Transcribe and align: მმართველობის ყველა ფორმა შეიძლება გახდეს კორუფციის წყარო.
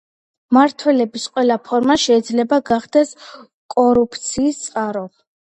მმართველობის 0.53 1.27
ყველა 1.35 1.57
ფორმა 1.67 1.97
შეიძლება 2.05 2.59
გახდეს 2.71 3.13
კორუფციის 3.77 4.65
წყარო. 4.65 5.07